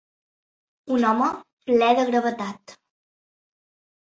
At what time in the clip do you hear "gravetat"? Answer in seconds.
2.09-2.75